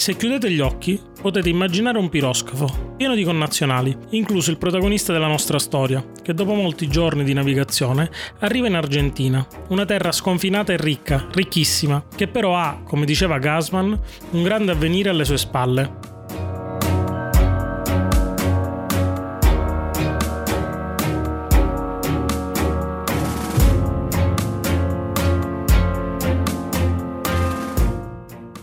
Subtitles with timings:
[0.01, 5.27] Se chiudete gli occhi, potete immaginare un piroscafo, pieno di connazionali, incluso il protagonista della
[5.27, 10.77] nostra storia, che dopo molti giorni di navigazione arriva in Argentina, una terra sconfinata e
[10.77, 13.99] ricca, ricchissima, che però ha, come diceva Gasman,
[14.31, 15.99] un grande avvenire alle sue spalle.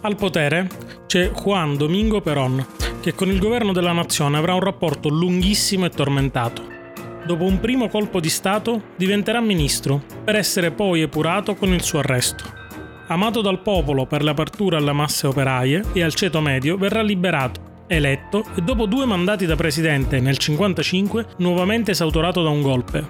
[0.01, 2.67] Al potere c'è Juan Domingo Perón,
[3.01, 6.63] che con il governo della nazione avrà un rapporto lunghissimo e tormentato.
[7.25, 12.01] Dopo un primo colpo di Stato diventerà ministro, per essere poi epurato con il suo
[12.01, 12.45] arresto.
[13.07, 18.45] Amato dal popolo per l'apertura alle masse operaie e al ceto medio, verrà liberato, eletto
[18.55, 23.09] e dopo due mandati da presidente nel 1955 nuovamente esautorato da un golpe.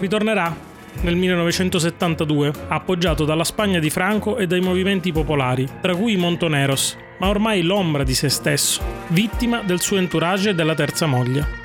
[0.00, 0.68] Ritornerà
[1.02, 7.28] nel 1972, appoggiato dalla Spagna di Franco e dai movimenti popolari, tra cui Montoneros, ma
[7.28, 11.58] ormai l'ombra di se stesso, vittima del suo entourage e della terza moglie.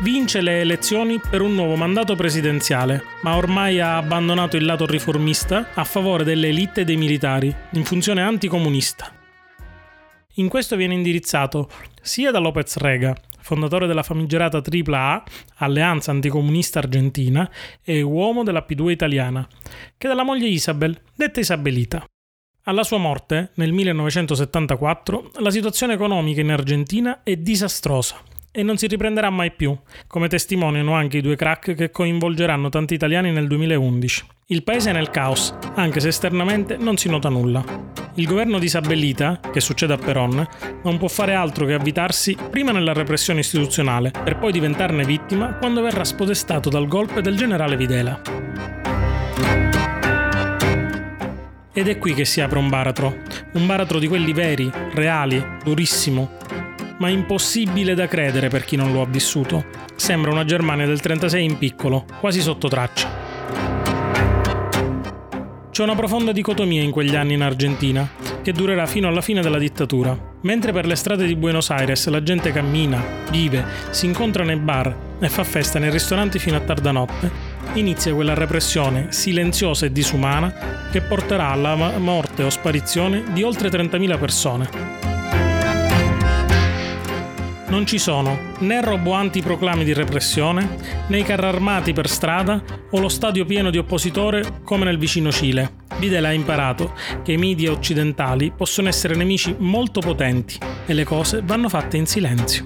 [0.00, 5.68] Vince le elezioni per un nuovo mandato presidenziale, ma ormai ha abbandonato il lato riformista
[5.74, 9.12] a favore delle elite e dei militari, in funzione anticomunista.
[10.34, 11.70] In questo viene indirizzato
[12.02, 13.14] sia da López Rega,
[13.44, 15.22] fondatore della famigerata AAA,
[15.56, 17.48] Alleanza Anticomunista Argentina,
[17.82, 19.46] e uomo della P2 italiana,
[19.98, 22.02] che dalla moglie Isabel, detta Isabelita.
[22.62, 28.16] Alla sua morte, nel 1974, la situazione economica in Argentina è disastrosa
[28.56, 29.76] e non si riprenderà mai più,
[30.06, 34.26] come testimoniano anche i due crack che coinvolgeranno tanti italiani nel 2011.
[34.46, 37.64] Il paese è nel caos, anche se esternamente non si nota nulla.
[38.14, 40.46] Il governo di Sabellita, che succede a Peron,
[40.84, 45.82] non può fare altro che avvitarsi prima nella repressione istituzionale, per poi diventarne vittima quando
[45.82, 48.20] verrà spodestato dal golpe del generale Videla.
[51.76, 53.16] Ed è qui che si apre un baratro,
[53.54, 56.36] un baratro di quelli veri, reali, durissimo,
[56.98, 59.64] ma impossibile da credere per chi non lo ha vissuto.
[59.96, 63.22] Sembra una Germania del 36 in piccolo, quasi sotto traccia.
[65.70, 68.08] C'è una profonda dicotomia in quegli anni in Argentina,
[68.42, 70.16] che durerà fino alla fine della dittatura.
[70.42, 74.96] Mentre per le strade di Buenos Aires la gente cammina, vive, si incontra nei bar
[75.18, 77.28] e fa festa nei ristoranti fino a tarda notte,
[77.72, 84.18] inizia quella repressione silenziosa e disumana che porterà alla morte o sparizione di oltre 30.000
[84.18, 85.13] persone
[87.74, 90.76] non ci sono né roboanti proclami di repressione,
[91.08, 95.32] né i carri armati per strada o lo stadio pieno di oppositori come nel vicino
[95.32, 95.82] Cile.
[95.98, 96.94] Videla ha imparato
[97.24, 100.56] che i media occidentali possono essere nemici molto potenti
[100.86, 102.64] e le cose vanno fatte in silenzio.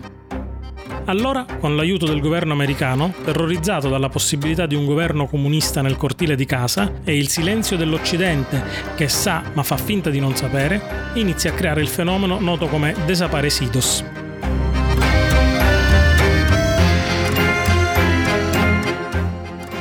[1.06, 6.36] Allora, con l'aiuto del governo americano, terrorizzato dalla possibilità di un governo comunista nel cortile
[6.36, 8.62] di casa e il silenzio dell'Occidente,
[8.94, 12.94] che sa ma fa finta di non sapere, inizia a creare il fenomeno noto come
[13.06, 14.17] desaparecidos.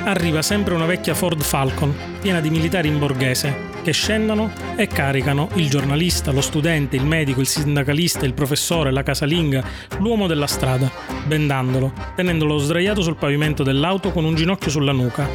[0.09, 5.49] Arriva sempre una vecchia Ford Falcon, piena di militari in borghese, che scendono e caricano
[5.55, 9.63] il giornalista, lo studente, il medico, il sindacalista, il professore, la casalinga,
[9.99, 10.89] l'uomo della strada,
[11.25, 15.27] bendandolo, tenendolo sdraiato sul pavimento dell'auto con un ginocchio sulla nuca.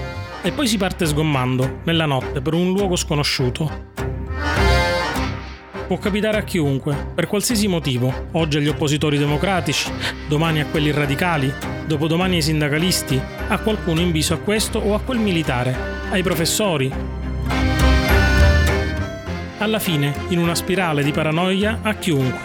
[0.42, 4.01] E poi si parte sgommando, nella notte, per un luogo sconosciuto.
[5.92, 9.92] Può capitare a chiunque, per qualsiasi motivo, oggi agli oppositori democratici,
[10.26, 11.52] domani a quelli radicali,
[11.84, 15.76] dopodomani ai sindacalisti, a qualcuno in viso a questo o a quel militare,
[16.08, 16.90] ai professori.
[19.58, 22.40] Alla fine, in una spirale di paranoia, a chiunque.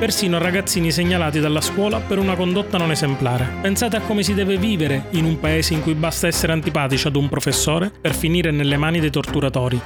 [0.00, 3.58] Persino a ragazzini segnalati dalla scuola per una condotta non esemplare.
[3.62, 7.14] Pensate a come si deve vivere in un paese in cui basta essere antipatici ad
[7.14, 9.80] un professore per finire nelle mani dei torturatori.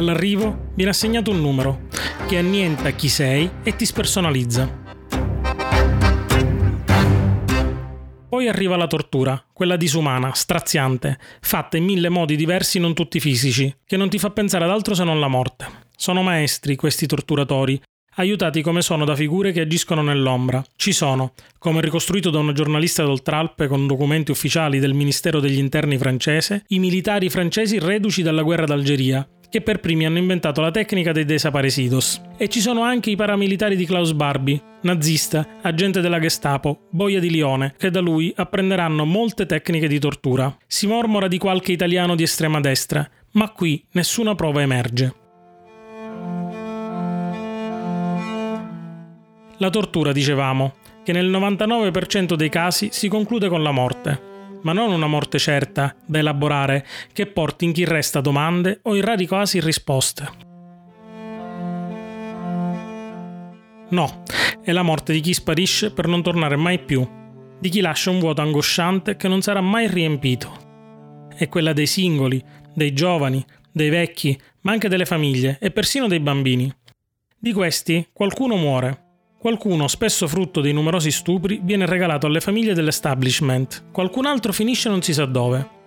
[0.00, 1.88] All'arrivo viene assegnato un numero
[2.26, 4.78] che annienta chi sei e ti spersonalizza.
[8.30, 13.76] Poi arriva la tortura, quella disumana, straziante, fatta in mille modi diversi non tutti fisici,
[13.84, 15.66] che non ti fa pensare ad altro se non la morte.
[15.94, 17.78] Sono maestri questi torturatori,
[18.14, 20.64] aiutati come sono da figure che agiscono nell'ombra.
[20.76, 25.98] Ci sono, come ricostruito da una giornalista d'Oltralpe con documenti ufficiali del Ministero degli Interni
[25.98, 31.12] francese, i militari francesi reduci dalla guerra d'Algeria, che per primi hanno inventato la tecnica
[31.12, 32.22] dei desaparecidos.
[32.38, 37.28] E ci sono anche i paramilitari di Klaus Barbie, nazista, agente della Gestapo, boia di
[37.28, 40.56] Lione, che da lui apprenderanno molte tecniche di tortura.
[40.66, 45.14] Si mormora di qualche italiano di estrema destra, ma qui nessuna prova emerge.
[49.58, 54.28] La tortura, dicevamo, che nel 99% dei casi si conclude con la morte
[54.62, 59.02] ma non una morte certa da elaborare che porti in chi resta domande o in
[59.02, 60.48] rari casi risposte.
[63.90, 64.22] No,
[64.62, 67.06] è la morte di chi sparisce per non tornare mai più,
[67.58, 71.28] di chi lascia un vuoto angosciante che non sarà mai riempito.
[71.34, 72.42] È quella dei singoli,
[72.72, 76.72] dei giovani, dei vecchi, ma anche delle famiglie e persino dei bambini.
[77.38, 79.09] Di questi qualcuno muore,
[79.40, 85.00] Qualcuno, spesso frutto dei numerosi stupri, viene regalato alle famiglie dell'establishment, qualcun altro finisce non
[85.00, 85.78] si sa dove.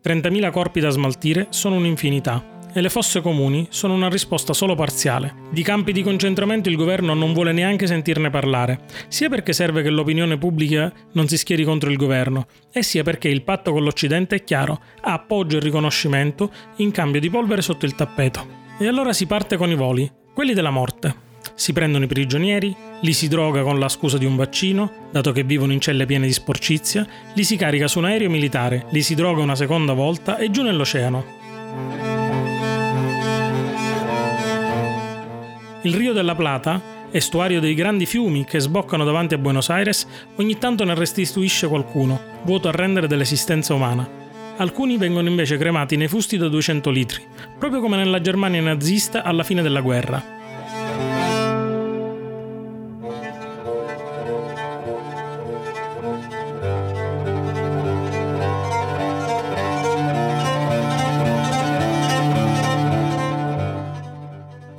[0.00, 5.34] Trentamila corpi da smaltire sono un'infinità e le fosse comuni sono una risposta solo parziale.
[5.50, 9.88] Di campi di concentramento il governo non vuole neanche sentirne parlare, sia perché serve che
[9.88, 14.36] l'opinione pubblica non si schieri contro il governo, e sia perché il patto con l'Occidente
[14.36, 18.46] è chiaro, ha appoggio e riconoscimento in cambio di polvere sotto il tappeto.
[18.78, 21.24] E allora si parte con i voli, quelli della morte.
[21.54, 25.44] Si prendono i prigionieri, li si droga con la scusa di un vaccino, dato che
[25.44, 29.14] vivono in celle piene di sporcizia, li si carica su un aereo militare, li si
[29.14, 32.15] droga una seconda volta e giù nell'oceano.
[35.86, 40.04] Il Rio della Plata, estuario dei grandi fiumi che sboccano davanti a Buenos Aires,
[40.34, 44.04] ogni tanto ne restituisce qualcuno, vuoto a rendere dell'esistenza umana.
[44.56, 47.22] Alcuni vengono invece cremati nei fusti da 200 litri,
[47.56, 50.35] proprio come nella Germania nazista alla fine della guerra.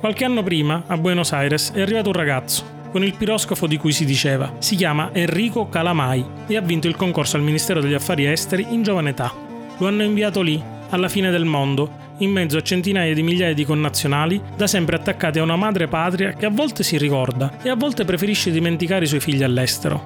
[0.08, 3.92] Qualche anno prima, a Buenos Aires, è arrivato un ragazzo, con il piroscafo di cui
[3.92, 4.54] si diceva.
[4.56, 8.82] Si chiama Enrico Calamai e ha vinto il concorso al Ministero degli Affari Esteri in
[8.82, 9.30] giovane età.
[9.76, 13.66] Lo hanno inviato lì, alla fine del mondo, in mezzo a centinaia di migliaia di
[13.66, 17.76] connazionali, da sempre attaccati a una madre patria che a volte si ricorda e a
[17.76, 20.02] volte preferisce dimenticare i suoi figli all'estero.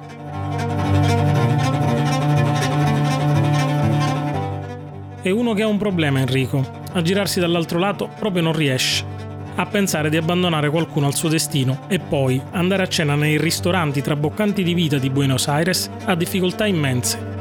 [5.21, 6.81] È uno che ha un problema, Enrico.
[6.91, 9.12] A girarsi dall'altro lato proprio non riesce
[9.55, 14.01] a pensare di abbandonare qualcuno al suo destino e poi andare a cena nei ristoranti
[14.01, 17.31] traboccanti di vita di Buenos Aires ha difficoltà immense.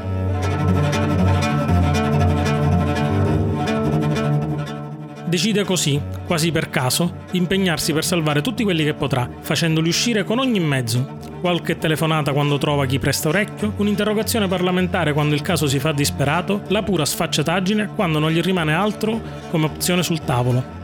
[5.33, 10.25] Decide così, quasi per caso, di impegnarsi per salvare tutti quelli che potrà, facendoli uscire
[10.25, 11.16] con ogni mezzo.
[11.40, 16.64] Qualche telefonata quando trova chi presta orecchio, un'interrogazione parlamentare quando il caso si fa disperato,
[16.69, 19.19] la pura sfacciataggine quando non gli rimane altro
[19.50, 20.82] come opzione sul tavolo.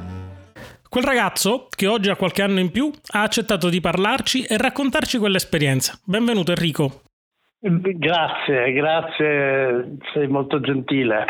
[0.89, 5.19] Quel ragazzo, che oggi ha qualche anno in più, ha accettato di parlarci e raccontarci
[5.19, 5.99] quell'esperienza.
[6.03, 7.03] Benvenuto Enrico.
[7.61, 11.27] Grazie, grazie, sei molto gentile.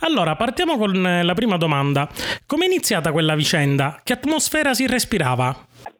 [0.00, 2.06] Allora, partiamo con la prima domanda.
[2.46, 4.00] Come è iniziata quella vicenda?
[4.02, 5.56] Che atmosfera si respirava?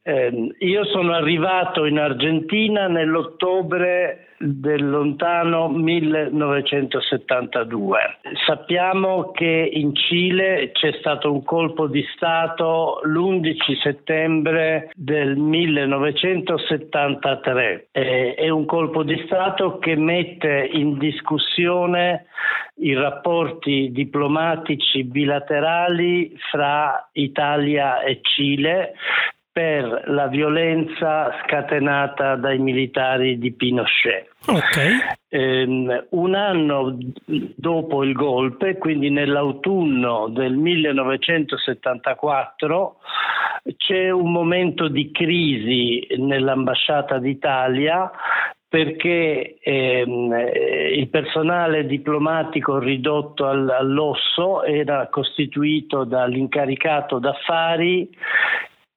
[0.09, 7.99] Eh, io sono arrivato in Argentina nell'ottobre del lontano 1972.
[8.47, 17.89] Sappiamo che in Cile c'è stato un colpo di Stato l'11 settembre del 1973.
[17.93, 22.29] È un colpo di Stato che mette in discussione
[22.77, 28.95] i rapporti diplomatici bilaterali fra Italia e Cile
[29.59, 34.29] per la violenza scatenata dai militari di Pinochet.
[34.47, 34.93] Okay.
[35.31, 42.99] Um, un anno dopo il golpe, quindi nell'autunno del 1974,
[43.77, 48.13] c'è un momento di crisi nell'ambasciata d'Italia
[48.69, 50.37] perché ehm,
[50.93, 58.09] il personale diplomatico ridotto al, all'osso era costituito dall'incaricato d'affari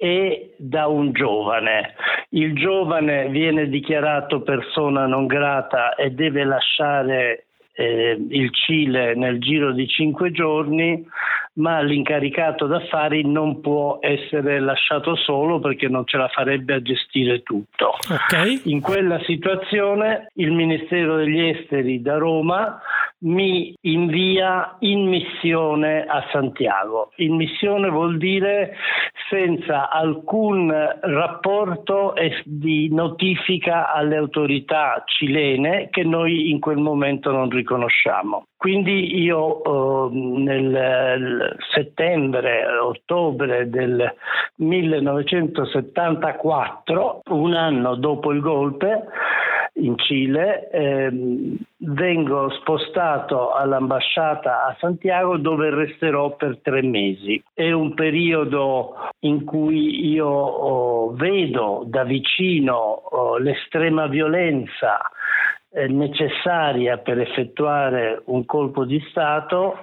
[0.03, 1.93] e da un giovane.
[2.29, 9.71] Il giovane viene dichiarato persona non grata e deve lasciare eh, il Cile nel giro
[9.71, 11.05] di cinque giorni,
[11.53, 17.41] ma l'incaricato d'affari non può essere lasciato solo perché non ce la farebbe a gestire
[17.43, 17.95] tutto.
[18.09, 18.61] Okay.
[18.65, 22.79] In quella situazione il Ministero degli Esteri da Roma
[23.23, 27.11] mi invia in missione a Santiago.
[27.17, 28.75] In missione vuol dire
[29.29, 38.45] senza alcun rapporto di notifica alle autorità cilene che noi in quel momento non riconosciamo.
[38.61, 44.13] Quindi io eh, nel settembre, ottobre del
[44.57, 49.07] 1974, un anno dopo il golpe,
[49.73, 57.43] in Cile, ehm, vengo spostato all'ambasciata a Santiago dove resterò per tre mesi.
[57.51, 65.40] È un periodo in cui io oh, vedo da vicino oh, l'estrema violenza eh,
[65.87, 69.77] necessaria per effettuare un colpo di Stato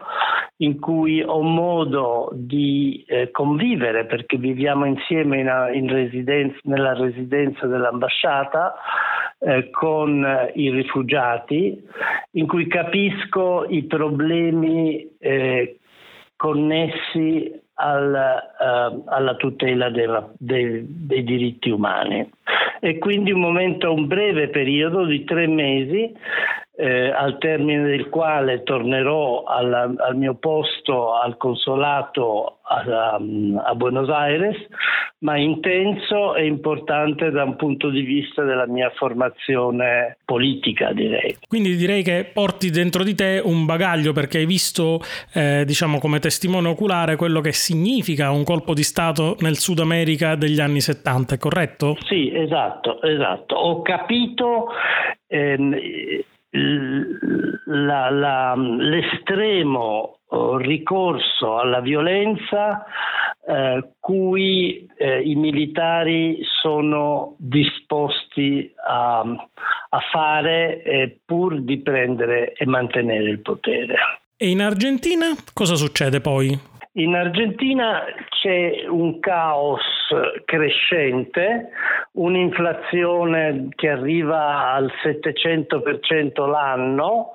[0.59, 7.67] in cui ho modo di eh, convivere perché viviamo insieme in, in residenza, nella residenza
[7.67, 8.75] dell'ambasciata
[9.39, 11.81] eh, con eh, i rifugiati,
[12.33, 15.79] in cui capisco i problemi eh,
[16.37, 20.07] connessi al, uh, alla tutela dei,
[20.39, 22.29] dei, dei, diritti umani.
[22.81, 26.15] E quindi un momento, un breve periodo di tre mesi
[26.81, 33.19] eh, al termine del quale tornerò alla, al mio posto al consolato a,
[33.65, 34.55] a, Buenos Aires,
[35.21, 41.39] ma intenso e importante da un punto di vista della mia formazione politica, direi.
[41.49, 45.01] Quindi direi che porti dentro di te un bagaglio perché hai visto,
[45.35, 50.37] eh, diciamo, come testimone oculare quello che significa un colpo di Stato nel Sud America
[50.37, 51.97] degli anni 70, è corretto?
[52.07, 53.57] Sì, esatto, esatto.
[53.57, 54.69] Ho capito.
[55.27, 55.75] Ehm,
[56.51, 62.85] la, la, l'estremo oh, ricorso alla violenza
[63.47, 72.67] eh, cui eh, i militari sono disposti a, a fare eh, pur di prendere e
[72.67, 73.97] mantenere il potere.
[74.37, 76.77] E in Argentina cosa succede poi?
[76.99, 79.81] In Argentina c'è un caos
[80.45, 81.69] crescente,
[82.15, 87.35] un'inflazione che arriva al 700% l'anno,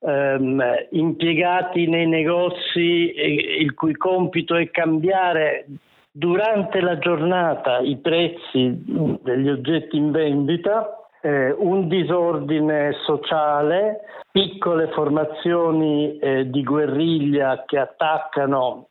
[0.00, 3.12] ehm, impiegati nei negozi
[3.58, 5.66] il cui compito è cambiare
[6.12, 8.80] durante la giornata i prezzi
[9.24, 18.84] degli oggetti in vendita, eh, un disordine sociale, piccole formazioni eh, di guerriglia che attaccano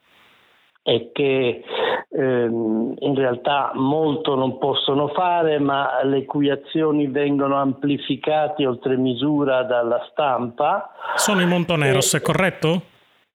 [0.89, 1.63] e che
[2.09, 9.61] ehm, in realtà molto non possono fare, ma le cui azioni vengono amplificate oltre misura
[9.63, 10.89] dalla stampa.
[11.15, 12.81] Sono i Montoneros, e, è corretto?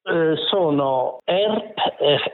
[0.07, 1.79] Eh, sono ERP,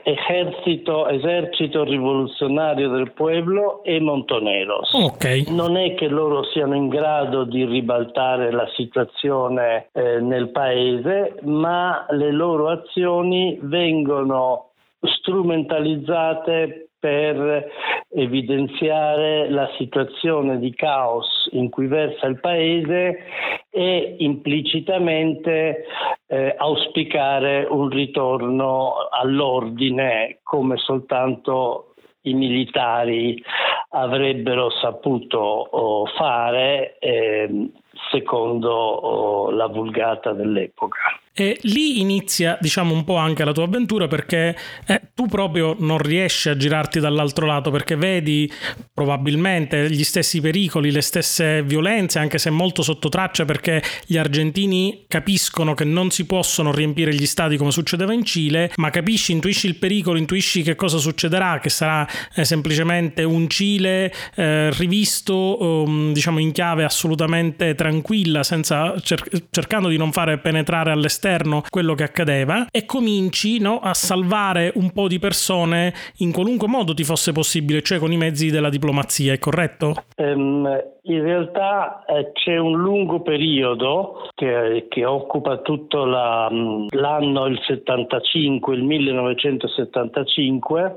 [0.03, 4.91] Esercito, Esercito Rivoluzionario del Pueblo e Montoneros.
[4.91, 5.45] Okay.
[5.49, 12.07] Non è che loro siano in grado di ribaltare la situazione eh, nel paese, ma
[12.09, 14.70] le loro azioni vengono
[15.01, 17.71] strumentalizzate per
[18.09, 23.25] evidenziare la situazione di caos in cui versa il Paese
[23.71, 25.85] e implicitamente
[26.27, 33.41] eh, auspicare un ritorno all'ordine come soltanto i militari
[33.89, 37.71] avrebbero saputo oh, fare eh,
[38.11, 40.99] secondo oh, la vulgata dell'epoca.
[41.33, 44.53] E lì inizia, diciamo, un po' anche la tua avventura perché
[44.85, 48.51] eh, tu proprio non riesci a girarti dall'altro lato perché vedi
[48.93, 55.05] probabilmente gli stessi pericoli, le stesse violenze, anche se molto sotto traccia perché gli argentini
[55.07, 59.67] capiscono che non si possono riempire gli stadi come succedeva in Cile, ma capisci, intuisci
[59.67, 66.11] il pericolo, intuisci che cosa succederà, che sarà eh, semplicemente un Cile eh, rivisto, um,
[66.11, 71.93] diciamo, in chiave assolutamente tranquilla, senza, cer- cercando di non fare penetrare all'esterno all'esterno quello
[71.93, 77.03] che accadeva e cominci no, a salvare un po' di persone in qualunque modo ti
[77.03, 79.93] fosse possibile, cioè con i mezzi della diplomazia, è corretto?
[80.17, 80.67] Um,
[81.03, 86.49] in realtà eh, c'è un lungo periodo che, che occupa tutto la,
[86.89, 90.95] l'anno il 75, il 1975,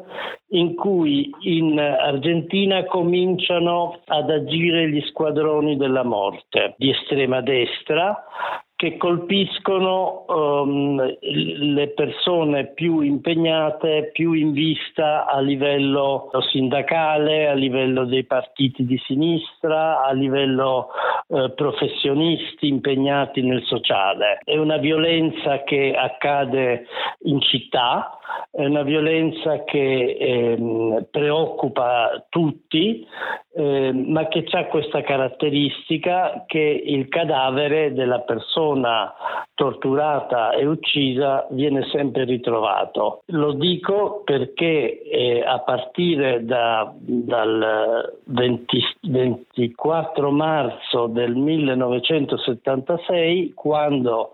[0.48, 8.24] in cui in Argentina cominciano ad agire gli squadroni della morte di estrema destra
[8.76, 18.04] che colpiscono um, le persone più impegnate, più in vista a livello sindacale, a livello
[18.04, 20.88] dei partiti di sinistra, a livello
[21.28, 24.40] uh, professionisti impegnati nel sociale.
[24.42, 26.86] È una violenza che accade
[27.22, 28.18] in città,
[28.50, 33.06] è una violenza che eh, preoccupa tutti,
[33.56, 38.20] eh, ma che ha questa caratteristica che il cadavere della
[38.64, 39.12] persona
[39.54, 43.22] torturata e uccisa viene sempre ritrovato.
[43.26, 54.32] Lo dico perché eh, a partire da, dal 20, 24 marzo del 1976, quando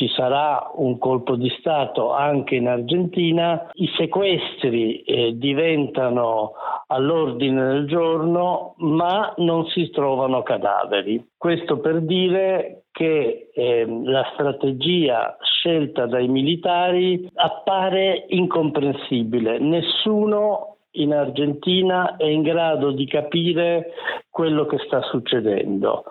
[0.00, 6.52] ci sarà un colpo di Stato anche in Argentina, i sequestri eh, diventano
[6.86, 11.22] all'ordine del giorno ma non si trovano cadaveri.
[11.36, 19.58] Questo per dire che eh, la strategia scelta dai militari appare incomprensibile.
[19.58, 23.92] Nessuno in Argentina è in grado di capire
[24.28, 26.04] quello che sta succedendo.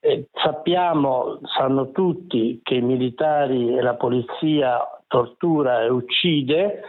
[0.00, 6.82] Eh, sappiamo, sanno tutti che i militari e la polizia tortura e uccide,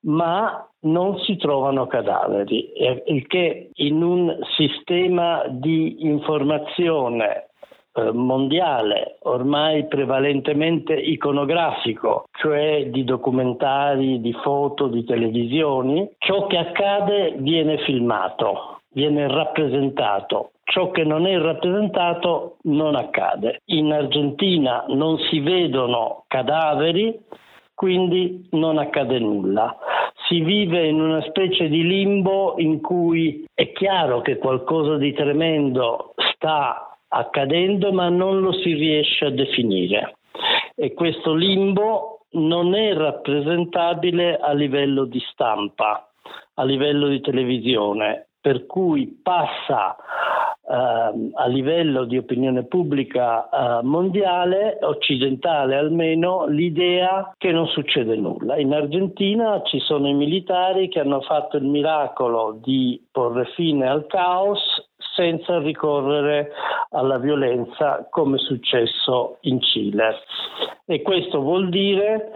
[0.00, 2.72] ma non si trovano cadaveri,
[3.06, 7.51] il che in un sistema di informazione eh,
[8.12, 17.78] mondiale, ormai prevalentemente iconografico, cioè di documentari, di foto, di televisioni, ciò che accade viene
[17.78, 20.52] filmato, viene rappresentato.
[20.64, 23.60] Ciò che non è rappresentato non accade.
[23.66, 27.18] In Argentina non si vedono cadaveri,
[27.74, 29.76] quindi non accade nulla.
[30.28, 36.14] Si vive in una specie di limbo in cui è chiaro che qualcosa di tremendo
[36.34, 40.16] sta accadendo ma non lo si riesce a definire
[40.74, 46.08] e questo limbo non è rappresentabile a livello di stampa,
[46.54, 54.78] a livello di televisione, per cui passa eh, a livello di opinione pubblica eh, mondiale,
[54.80, 58.56] occidentale almeno, l'idea che non succede nulla.
[58.56, 64.06] In Argentina ci sono i militari che hanno fatto il miracolo di porre fine al
[64.06, 64.60] caos
[65.14, 66.52] senza ricorrere
[66.90, 70.16] alla violenza come è successo in Cile.
[70.86, 72.32] E questo vuol dire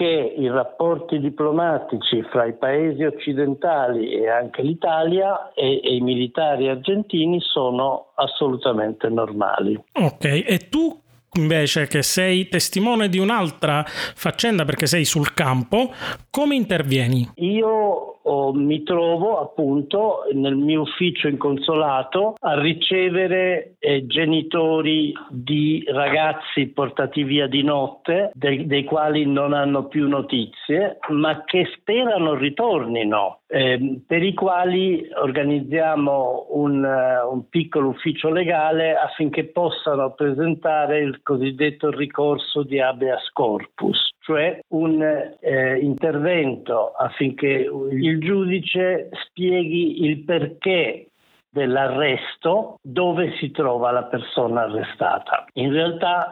[0.00, 6.68] che i rapporti diplomatici fra i paesi occidentali e anche l'Italia e, e, i militari
[6.68, 9.78] argentini sono assolutamente normali.
[9.92, 10.98] Ok, e tu
[11.34, 15.92] invece che sei testimone di un'altra faccenda perché sei sul campo,
[16.30, 17.28] come intervieni?
[17.34, 25.84] Io oh, mi trovo appunto nel mio ufficio in consolato a ricevere eh, genitori di
[25.86, 32.34] ragazzi portati via di notte, dei, dei quali non hanno più notizie, ma che sperano
[32.34, 41.00] ritornino eh, per i quali organizziamo un, uh, un, piccolo ufficio legale affinché possano presentare
[41.00, 45.02] il cosiddetto ricorso di habeas corpus, cioè un
[45.40, 51.08] eh, intervento affinché il giudice spieghi il perché
[51.50, 55.46] dell'arresto dove si trova la persona arrestata.
[55.54, 56.28] In realtà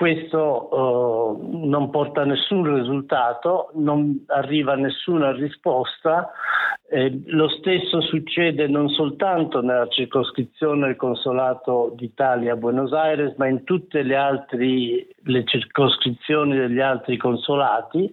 [0.00, 6.30] questo uh, non porta a nessun risultato, non arriva nessuna risposta.
[6.88, 13.46] Eh, lo stesso succede non soltanto nella circoscrizione del Consolato d'Italia a Buenos Aires, ma
[13.46, 18.10] in tutte le altre le circoscrizioni degli altri consolati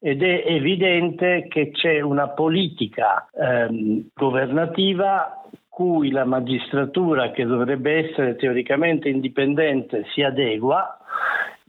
[0.00, 5.42] ed è evidente che c'è una politica ehm, governativa
[5.78, 10.98] cui la magistratura, che dovrebbe essere teoricamente indipendente, si adegua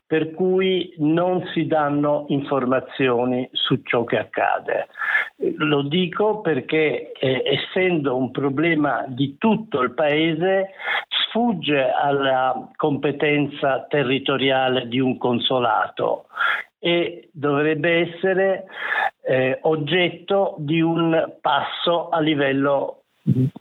[0.07, 4.87] per cui non si danno informazioni su ciò che accade.
[5.57, 10.71] Lo dico perché eh, essendo un problema di tutto il Paese
[11.07, 16.25] sfugge alla competenza territoriale di un consolato
[16.79, 18.65] e dovrebbe essere
[19.21, 22.98] eh, oggetto di un passo a livello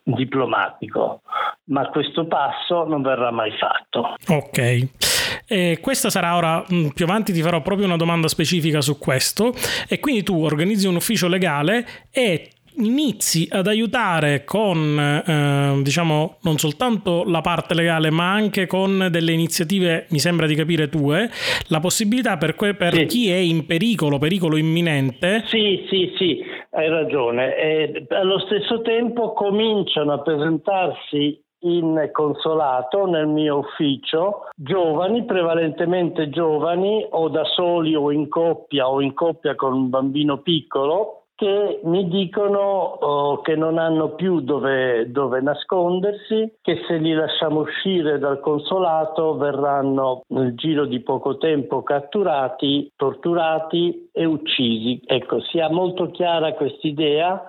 [0.02, 1.22] diplomatico,
[1.64, 4.14] ma questo passo non verrà mai fatto.
[4.28, 4.88] Ok.
[5.46, 9.54] E questa sarà ora mm, più avanti ti farò proprio una domanda specifica su questo
[9.88, 16.58] e quindi tu organizzi un ufficio legale e inizi ad aiutare con, eh, diciamo, non
[16.58, 21.28] soltanto la parte legale, ma anche con delle iniziative, mi sembra di capire tue,
[21.68, 23.06] la possibilità per, que- per sì.
[23.06, 25.42] chi è in pericolo, pericolo imminente.
[25.46, 27.56] Sì, sì, sì, hai ragione.
[27.56, 37.04] E allo stesso tempo cominciano a presentarsi in consolato nel mio ufficio giovani, prevalentemente giovani
[37.10, 42.08] o da soli o in coppia o in coppia con un bambino piccolo che mi
[42.08, 48.40] dicono oh, che non hanno più dove, dove, nascondersi, che se li lasciamo uscire dal
[48.40, 55.00] consolato verranno nel giro di poco tempo catturati, torturati e uccisi.
[55.06, 57.40] Ecco, sia molto chiara quest'idea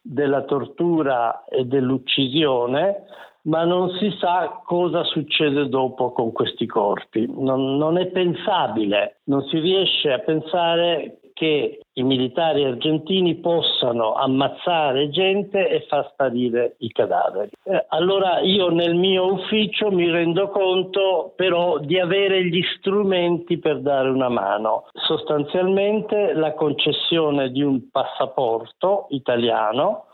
[0.00, 3.06] della tortura e dell'uccisione
[3.46, 7.26] ma non si sa cosa succede dopo con questi corpi.
[7.28, 15.10] Non, non, è pensabile, non si riesce a pensare che i militari argentini possano ammazzare
[15.10, 17.50] gente e far sparire i cadaveri.
[17.62, 23.80] Eh, allora io nel mio ufficio mi rendo conto però di avere gli strumenti per
[23.80, 24.86] dare una mano.
[24.94, 30.06] Sostanzialmente la concessione di un passaporto italiano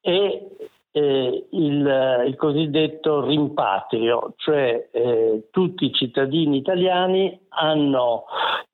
[0.00, 0.48] e
[0.96, 8.24] eh, il, il, cosiddetto rimpatrio, cioè eh, tutti i cittadini italiani hanno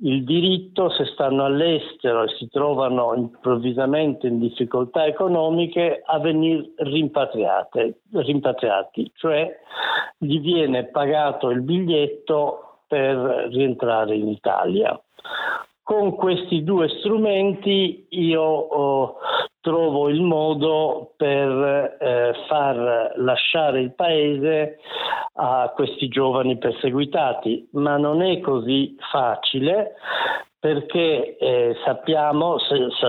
[0.04, 7.92] il diritto, se stanno all'estero e si trovano improvvisamente in difficoltà economiche, a venire rimpatriati,
[9.16, 9.58] cioè
[10.16, 14.96] gli viene pagato il biglietto per rientrare in Italia.
[15.82, 19.16] Con questi due strumenti io oh,
[19.60, 24.78] trovo il modo per eh, far lasciare il paese
[25.34, 29.94] a questi giovani perseguitati, ma non è così facile
[30.62, 33.08] perché eh, sappiamo, se, se,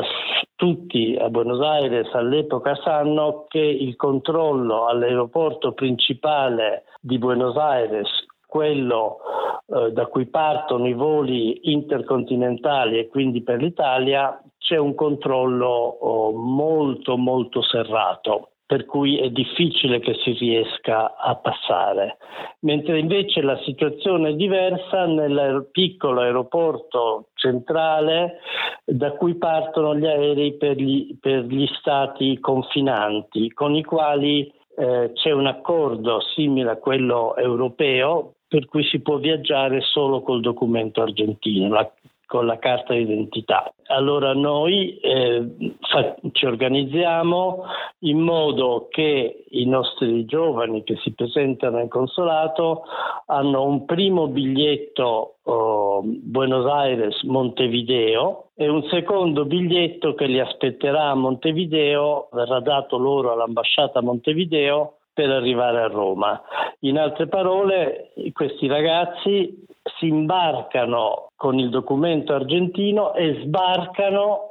[0.55, 8.09] tutti a Buenos Aires all'epoca sanno che il controllo all'aeroporto principale di Buenos Aires,
[8.53, 9.17] quello
[9.65, 16.31] eh, da cui partono i voli intercontinentali e quindi per l'Italia, c'è un controllo oh,
[16.33, 22.17] molto molto serrato per cui è difficile che si riesca a passare,
[22.61, 28.39] mentre invece la situazione è diversa nel piccolo aeroporto centrale
[28.85, 35.11] da cui partono gli aerei per gli, per gli stati confinanti, con i quali eh,
[35.13, 41.01] c'è un accordo simile a quello europeo per cui si può viaggiare solo col documento
[41.01, 41.91] argentino, la,
[42.27, 43.73] con la carta d'identità.
[43.87, 47.63] Allora noi eh, fa, ci organizziamo
[48.01, 52.83] in modo che i nostri giovani che si presentano in consolato
[53.25, 61.09] hanno un primo biglietto oh, Buenos Aires Montevideo e un secondo biglietto che li aspetterà
[61.09, 66.41] a Montevideo, verrà dato loro all'ambasciata a Montevideo per arrivare a Roma.
[66.79, 69.65] In altre parole, questi ragazzi
[69.97, 74.49] si imbarcano con il documento argentino e sbarcano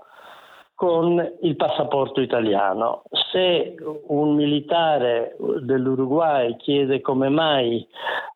[0.75, 3.05] con il passaporto italiano.
[3.31, 3.77] Se
[4.09, 7.87] un militare dell'Uruguay chiede come mai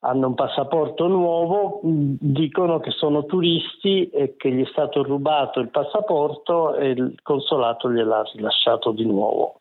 [0.01, 5.71] hanno un passaporto nuovo, dicono che sono turisti e che gli è stato rubato il
[5.71, 9.61] passaporto e il consolato gliel'ha rilasciato di nuovo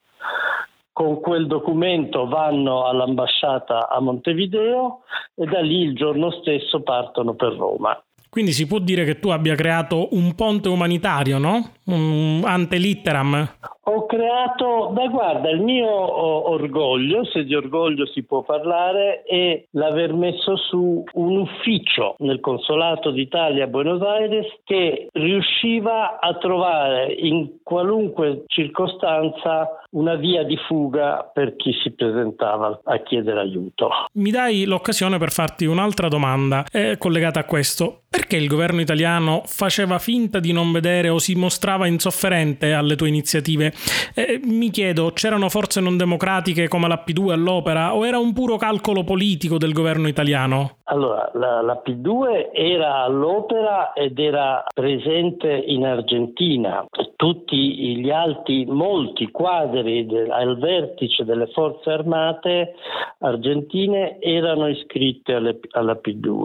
[0.95, 5.01] con quel documento vanno all'ambasciata a Montevideo
[5.35, 8.01] e da lì il giorno stesso partono per Roma.
[8.29, 11.71] Quindi si può dire che tu abbia creato un ponte umanitario, no?
[11.85, 13.47] Un ante litteram.
[13.87, 20.13] Ho creato, beh guarda, il mio orgoglio, se di orgoglio si può parlare, è l'aver
[20.13, 27.57] messo su un ufficio nel Consolato d'Italia a Buenos Aires che riusciva a trovare in
[27.61, 33.89] qualunque circostanza una via di fuga per chi si presentava a chiedere aiuto.
[34.13, 37.99] Mi dai l'occasione per farti un'altra domanda eh, collegata a questo.
[38.09, 42.95] Perché perché il governo italiano faceva finta di non vedere o si mostrava insofferente alle
[42.95, 43.73] tue iniziative?
[44.13, 48.57] Eh, mi chiedo, c'erano forze non democratiche come la P2 all'opera o era un puro
[48.57, 50.77] calcolo politico del governo italiano?
[50.85, 56.85] Allora, la, la P2 era all'opera ed era presente in Argentina.
[57.15, 62.75] Tutti gli alti, molti quadri del, al vertice delle forze armate
[63.19, 66.43] argentine erano iscritti alle, alla P2.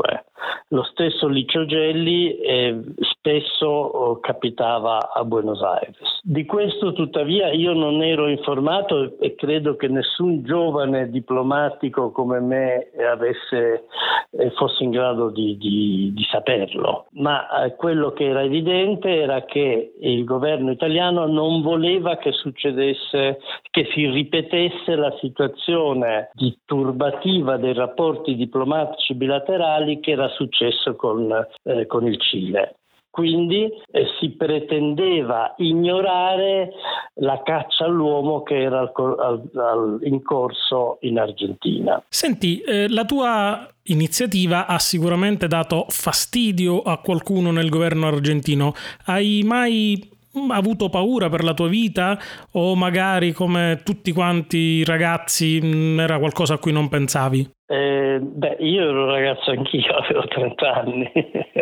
[0.68, 6.20] Lo stesso Licio Gelli eh, spesso oh, capitava a Buenos Aires.
[6.22, 12.90] Di questo tuttavia io non ero informato e credo che nessun giovane diplomatico come me
[13.12, 13.84] avesse,
[14.30, 19.44] eh, fosse in grado di, di, di saperlo, ma eh, quello che era evidente era
[19.44, 27.56] che il governo italiano non voleva che succedesse, che si ripetesse la situazione di turbativa
[27.56, 31.30] dei rapporti diplomatici bilaterali che era successo con,
[31.64, 32.76] eh, con il Cile.
[33.10, 36.70] Quindi eh, si pretendeva ignorare
[37.14, 42.00] la caccia all'uomo che era al, al, al, in corso in Argentina.
[42.08, 48.74] Senti, eh, la tua iniziativa ha sicuramente dato fastidio a qualcuno nel governo argentino.
[49.06, 50.08] Hai mai
[50.50, 52.18] avuto paura per la tua vita
[52.52, 55.60] o magari come tutti quanti i ragazzi
[55.98, 57.50] era qualcosa a cui non pensavi?
[57.66, 61.12] Eh, beh, io ero ragazzo anch'io, avevo 30 anni.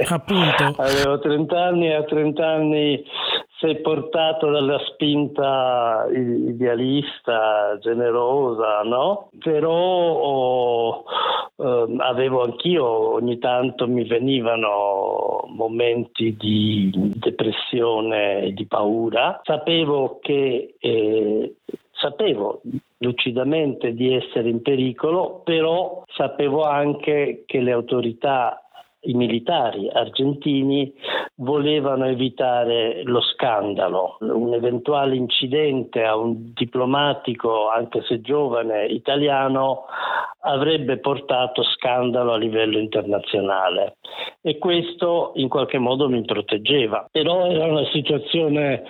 [0.08, 0.74] Appunto.
[0.82, 3.04] avevo 30 anni e a 30 anni
[3.58, 9.30] sei portato dalla spinta idealista, generosa, no?
[9.38, 11.04] Però oh,
[11.56, 19.40] eh, avevo anch'io, ogni tanto mi venivano momenti di depressione e di paura.
[19.42, 21.54] Sapevo che eh,
[21.90, 22.60] sapevo
[22.98, 28.67] lucidamente di essere in pericolo, però sapevo anche che le autorità
[29.00, 30.92] i militari argentini
[31.36, 34.16] volevano evitare lo scandalo.
[34.20, 39.84] Un eventuale incidente a un diplomatico, anche se giovane, italiano
[40.40, 43.96] avrebbe portato scandalo a livello internazionale
[44.40, 47.06] e questo in qualche modo mi proteggeva.
[47.10, 48.82] Però era una situazione,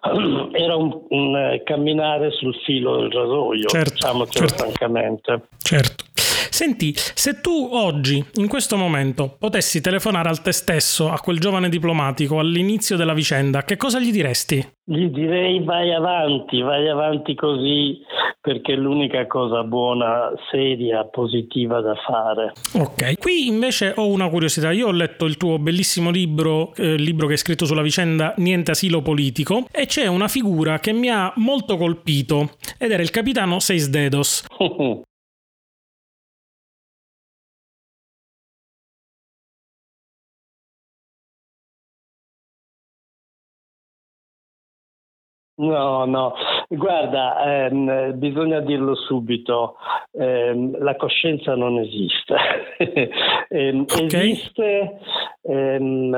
[0.52, 4.64] era un, un camminare sul filo del rasoio, certo, diciamocelo certo.
[4.64, 5.42] francamente.
[5.58, 6.09] Certo.
[6.50, 11.68] Senti, se tu oggi, in questo momento, potessi telefonare al te stesso, a quel giovane
[11.68, 14.66] diplomatico, all'inizio della vicenda, che cosa gli diresti?
[14.84, 18.00] Gli direi vai avanti, vai avanti così
[18.40, 22.52] perché è l'unica cosa buona, seria, positiva da fare.
[22.74, 24.72] Ok, qui invece ho una curiosità.
[24.72, 28.70] Io ho letto il tuo bellissimo libro, eh, libro che hai scritto sulla vicenda Niente
[28.70, 33.60] asilo politico, e c'è una figura che mi ha molto colpito ed era il capitano
[33.60, 33.90] Seis
[45.60, 46.32] No, no,
[46.68, 49.76] guarda, ehm, bisogna dirlo subito,
[50.12, 52.34] ehm, la coscienza non esiste.
[53.50, 54.30] ehm, okay.
[54.30, 55.00] Esiste
[55.42, 56.10] ehm,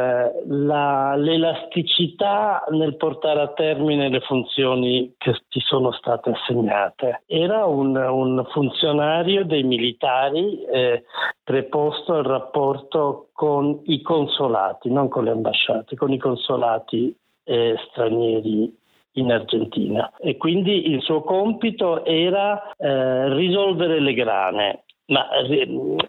[0.46, 7.22] la, l'elasticità nel portare a termine le funzioni che ti sono state assegnate.
[7.26, 11.02] Era un, un funzionario dei militari eh,
[11.42, 18.80] preposto al rapporto con i consolati, non con le ambasciate, con i consolati eh, stranieri
[19.14, 24.84] in Argentina e quindi il suo compito era eh, risolvere le grane.
[25.06, 25.26] Ma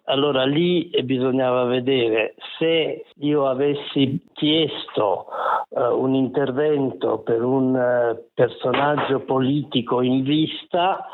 [0.05, 5.25] allora lì bisognava vedere se io avessi chiesto
[5.69, 11.05] uh, un intervento per un uh, personaggio politico in vista,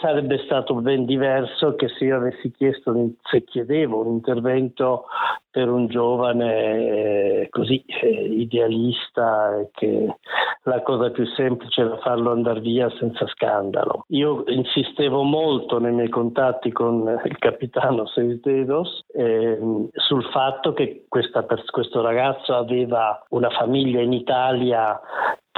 [0.00, 5.06] sarebbe stato ben diverso che se io avessi chiesto, se chiedevo un intervento
[5.52, 10.16] per un giovane eh, così eh, idealista che
[10.62, 14.06] la cosa più semplice era farlo andare via senza scandalo.
[14.08, 19.58] Io insistevo molto nei miei contatti con il capitano Seisdedos eh,
[19.92, 24.98] sul fatto che questa, questo ragazzo aveva una famiglia in Italia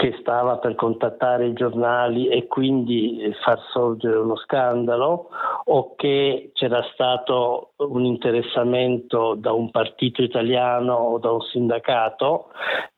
[0.05, 5.31] che stava per contattare i giornali e quindi far sorgere uno scandalo
[5.65, 12.51] o che c'era stato un interessamento da un partito italiano o da un sindacato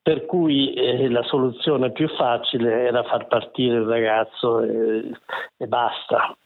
[0.03, 5.13] per cui eh, la soluzione più facile era far partire il ragazzo e,
[5.59, 6.37] e basta.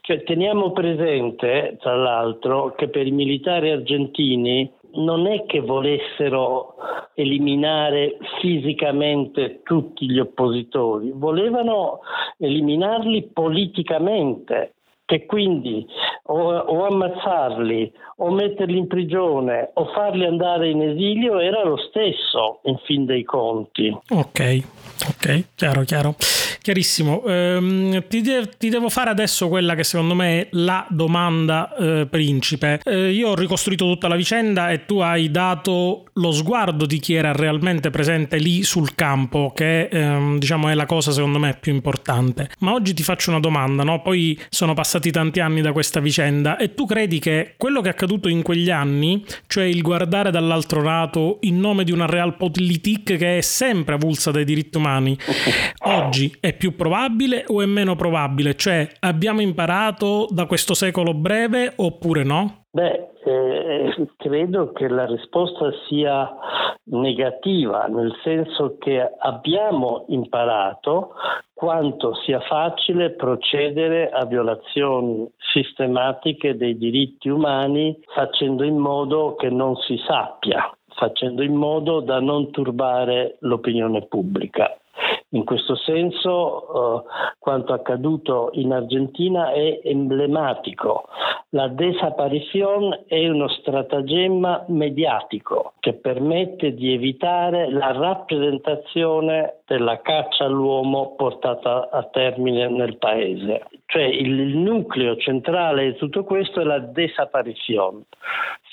[0.00, 6.74] Cioè, teniamo presente, tra l'altro, che per i militari argentini non è che volessero
[7.14, 12.00] eliminare fisicamente tutti gli oppositori, volevano
[12.38, 14.74] eliminarli politicamente
[15.10, 15.84] che quindi
[16.26, 22.60] o, o, ammazzarli o metterli in prigione o farli andare in esilio era lo stesso
[22.64, 23.96] in fin dei conti.
[24.10, 24.62] Ok,
[25.08, 26.14] ok, chiaro, chiaro.
[26.62, 27.24] Chiarissimo.
[27.24, 32.06] Ehm, ti, de- ti, devo fare adesso quella che secondo me è la domanda eh,
[32.08, 32.80] principe.
[32.84, 37.14] Eh, io ho ricostruito tutta la vicenda e tu hai dato lo sguardo di chi
[37.14, 41.72] era realmente presente lì sul campo, che ehm, diciamo è la cosa secondo me più
[41.72, 42.50] importante.
[42.58, 44.02] Ma oggi ti faccio una domanda, no?
[44.02, 47.92] Poi sono passati tanti anni da questa vicenda e tu credi che quello che è
[47.92, 53.38] accaduto in quegli anni, cioè il guardare dall'altro lato in nome di una realpolitik che
[53.38, 55.16] è sempre avulsa dai diritti umani,
[55.84, 58.56] oggi è più probabile o è meno probabile?
[58.56, 62.59] Cioè abbiamo imparato da questo secolo breve oppure no?
[62.72, 66.32] Beh, eh, credo che la risposta sia
[66.84, 71.14] negativa, nel senso che abbiamo imparato
[71.52, 79.74] quanto sia facile procedere a violazioni sistematiche dei diritti umani facendo in modo che non
[79.76, 84.79] si sappia, facendo in modo da non turbare l'opinione pubblica.
[85.32, 87.08] In questo senso eh,
[87.38, 91.08] quanto accaduto in Argentina è emblematico.
[91.50, 101.14] La desaparizione è uno stratagemma mediatico che permette di evitare la rappresentazione della caccia all'uomo
[101.16, 103.66] portata a termine nel paese.
[103.86, 108.02] Cioè il, nucleo centrale di tutto questo è la desaparizione,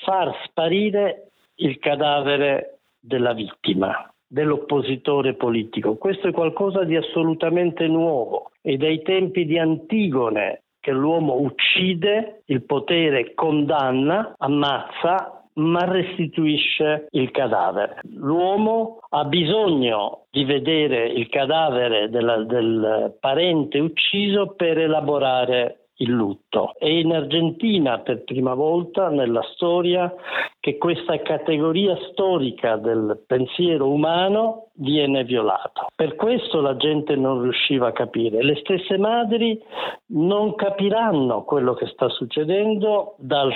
[0.04, 5.96] far sparire il cadavere della vittima dell'oppositore politico.
[5.96, 12.63] Questo è qualcosa di assolutamente nuovo e dai tempi di Antigone che l'uomo uccide, il
[12.63, 18.00] potere condanna, ammazza, ma restituisce il cadavere.
[18.13, 26.73] L'uomo ha bisogno di vedere il cadavere della, del parente ucciso per elaborare il lutto.
[26.77, 30.13] È in Argentina per prima volta nella storia
[30.60, 35.88] che questa categoria storica del pensiero umano viene violata.
[35.95, 38.43] Per questo la gente non riusciva a capire.
[38.43, 39.60] Le stesse madri
[40.07, 43.51] non capiranno quello che sta succedendo dal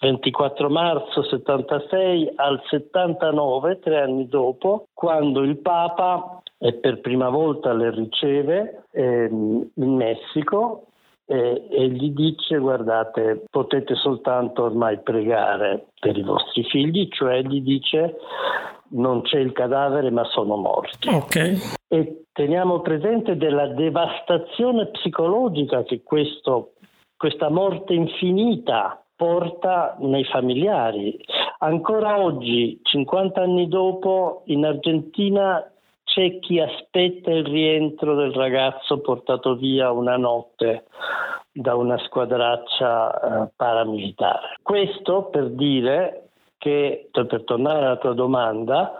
[0.00, 7.72] 24 marzo 76 al 79, tre anni dopo, quando il Papa e per prima volta
[7.72, 10.86] le riceve ehm, in Messico
[11.26, 17.62] e, e, gli dice guardate potete soltanto ormai pregare per i vostri figli, cioè gli
[17.62, 18.16] dice
[18.90, 21.08] non c'è il cadavere ma sono morti.
[21.08, 21.58] Okay.
[21.88, 26.74] E teniamo presente della devastazione psicologica che questo,
[27.16, 31.18] questa morte infinita porta nei familiari.
[31.58, 35.64] Ancora oggi, 50 anni dopo, in Argentina
[36.04, 40.84] c'è chi aspetta il rientro del ragazzo portato via una notte
[41.50, 44.58] da una squadraccia eh, paramilitare.
[44.62, 48.98] Questo per dire che, per tornare alla tua domanda,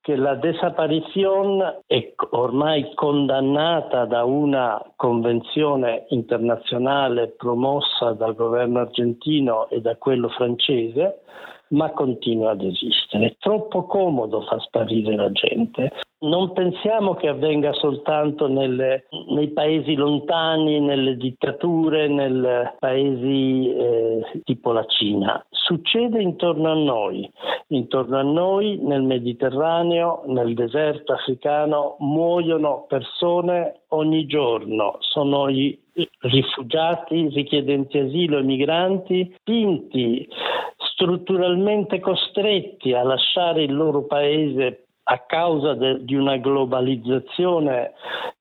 [0.00, 9.80] che la desaparizione è ormai condannata da una convenzione internazionale promossa dal governo argentino e
[9.80, 11.22] da quello francese,
[11.68, 13.26] ma continua ad esistere.
[13.28, 15.90] È troppo comodo far sparire la gente
[16.24, 24.72] non pensiamo che avvenga soltanto nelle, nei paesi lontani, nelle dittature, nei paesi eh, tipo
[24.72, 25.44] la Cina.
[25.50, 27.30] Succede intorno a noi,
[27.68, 35.78] intorno a noi nel Mediterraneo, nel deserto africano, muoiono persone ogni giorno, sono i
[36.20, 40.28] rifugiati, richiedenti asilo e migranti, spinti
[40.76, 47.92] strutturalmente costretti a lasciare il loro paese a causa de, di una globalizzazione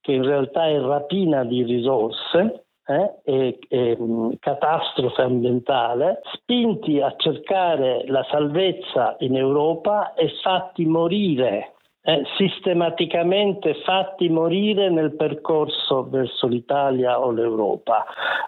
[0.02, 7.14] che in realtà è rapina di risorse eh, e, e mm, catastrofe ambientale, spinti a
[7.18, 11.74] cercare la salvezza in Europa e fatti morire
[12.06, 18.06] eh, sistematicamente fatti morire nel percorso verso l'Italia o l'Europa.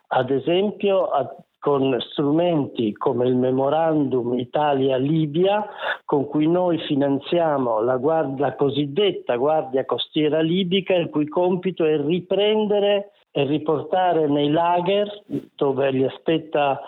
[0.08, 1.34] Ad esempio, a,
[1.66, 5.66] con strumenti come il memorandum Italia-Libia
[6.06, 12.00] con cui noi finanziamo la, guardia, la cosiddetta Guardia Costiera Libica il cui compito è
[12.00, 15.24] riprendere e riportare nei lager
[15.56, 16.80] dove li aspetta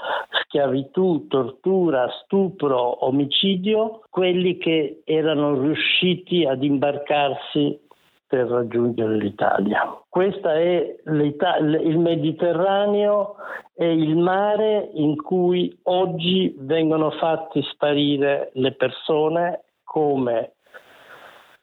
[0.44, 7.80] schiavitù, tortura, stupro, omicidio, quelli che erano riusciti ad imbarcarsi
[8.28, 9.98] per raggiungere l'Italia.
[10.10, 13.36] Questo è il Mediterraneo
[13.74, 20.54] è il mare in cui oggi vengono fatti sparire le persone come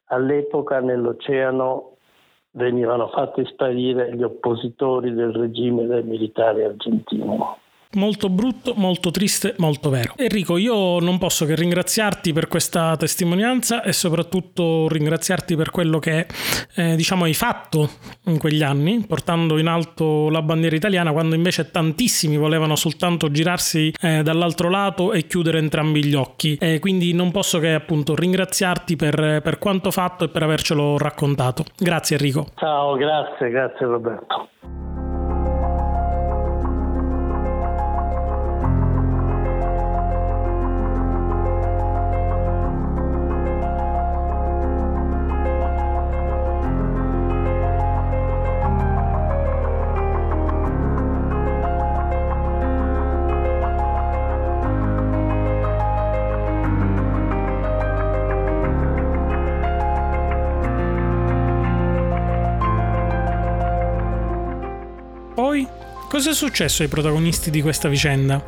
[0.07, 1.97] all'epoca nell'oceano
[2.53, 7.37] venivano fatti sparire gli oppositori del regime dei militari argentini.
[7.95, 10.15] Molto brutto, molto triste, molto vero.
[10.17, 16.27] Enrico, io non posso che ringraziarti per questa testimonianza e soprattutto ringraziarti per quello che
[16.75, 17.89] eh, diciamo hai fatto
[18.25, 23.93] in quegli anni, portando in alto la bandiera italiana quando invece tantissimi volevano soltanto girarsi
[24.01, 26.57] eh, dall'altro lato e chiudere entrambi gli occhi.
[26.61, 31.65] E quindi non posso che appunto ringraziarti per, per quanto fatto e per avercelo raccontato.
[31.77, 32.49] Grazie Enrico.
[32.57, 34.49] Ciao, grazie, grazie Roberto.
[66.25, 68.43] Cosa è successo ai protagonisti di questa vicenda?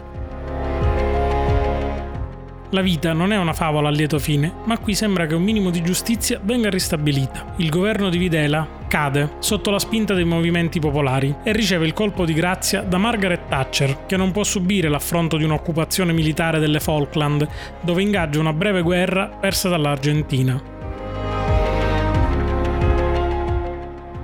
[2.70, 5.68] La vita non è una favola a lieto fine, ma qui sembra che un minimo
[5.68, 7.52] di giustizia venga ristabilita.
[7.56, 12.24] Il governo di Videla cade sotto la spinta dei movimenti popolari e riceve il colpo
[12.24, 17.46] di grazia da Margaret Thatcher, che non può subire l'affronto di un'occupazione militare delle Falkland,
[17.82, 20.58] dove ingaggia una breve guerra persa dall'Argentina.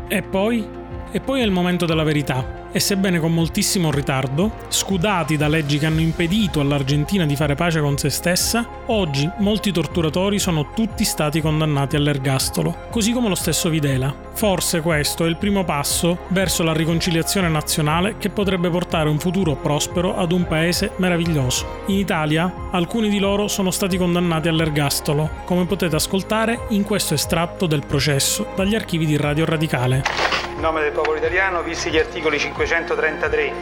[0.09, 0.80] E poi
[1.14, 2.61] e poi è il momento della verità.
[2.74, 7.82] E sebbene con moltissimo ritardo, scudati da leggi che hanno impedito all'Argentina di fare pace
[7.82, 13.68] con se stessa, oggi molti torturatori sono tutti stati condannati all'ergastolo, così come lo stesso
[13.68, 14.14] Videla.
[14.32, 19.54] Forse questo è il primo passo verso la riconciliazione nazionale che potrebbe portare un futuro
[19.54, 21.82] prospero ad un paese meraviglioso.
[21.88, 27.66] In Italia alcuni di loro sono stati condannati all'ergastolo, come potete ascoltare in questo estratto
[27.66, 30.40] del processo dagli archivi di Radio Radicale.
[30.54, 33.52] In nome del popolo italiano, visti gli articoli 533,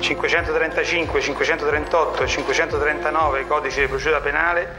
[0.00, 4.74] 535, 538 e 539 Codice di procedura penale,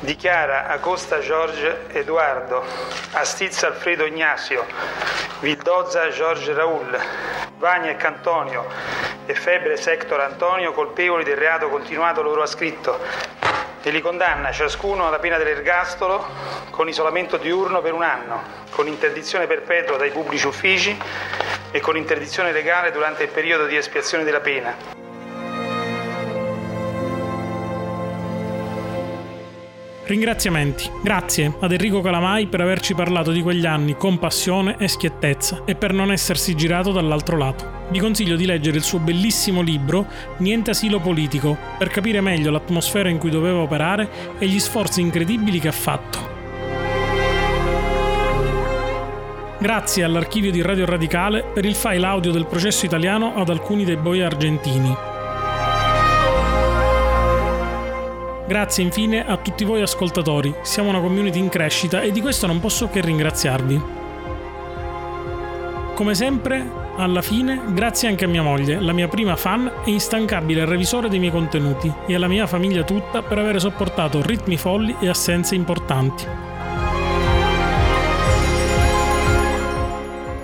[0.00, 2.64] dichiara Acosta Giorgio Edoardo,
[3.12, 4.66] Astizza Alfredo Ignazio,
[5.40, 6.98] Vildozza Giorgio Raul,
[7.58, 8.66] Vagnek Antonio
[9.26, 12.98] e Febre Sector Antonio colpevoli del reato continuato loro ascritto
[13.88, 16.22] e li condanna ciascuno alla pena dell'ergastolo
[16.70, 20.96] con isolamento diurno per un anno, con interdizione perpetua dai pubblici uffici
[21.70, 24.97] e con interdizione legale durante il periodo di espiazione della pena.
[30.08, 30.90] Ringraziamenti.
[31.02, 35.74] Grazie ad Enrico Calamai per averci parlato di quegli anni con passione e schiettezza e
[35.74, 37.70] per non essersi girato dall'altro lato.
[37.90, 40.06] Vi consiglio di leggere il suo bellissimo libro
[40.38, 45.60] Niente asilo politico per capire meglio l'atmosfera in cui doveva operare e gli sforzi incredibili
[45.60, 46.36] che ha fatto.
[49.58, 53.96] Grazie all'archivio di Radio Radicale per il file audio del processo italiano ad alcuni dei
[53.96, 55.17] boi argentini.
[58.48, 62.60] Grazie infine a tutti voi ascoltatori, siamo una community in crescita e di questo non
[62.60, 63.82] posso che ringraziarvi.
[65.92, 70.64] Come sempre, alla fine, grazie anche a mia moglie, la mia prima fan e instancabile
[70.64, 75.10] revisore dei miei contenuti, e alla mia famiglia tutta per aver sopportato ritmi folli e
[75.10, 76.26] assenze importanti.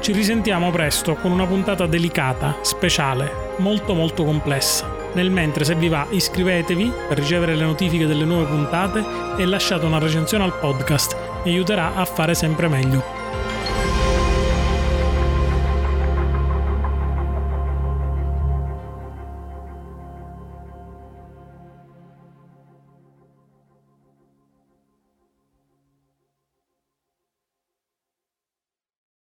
[0.00, 5.03] Ci risentiamo presto con una puntata delicata, speciale, molto molto complessa.
[5.14, 9.04] Nel mentre se vi va iscrivetevi per ricevere le notifiche delle nuove puntate
[9.36, 13.13] e lasciate una recensione al podcast, mi aiuterà a fare sempre meglio.